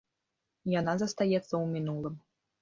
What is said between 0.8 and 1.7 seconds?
застаецца ў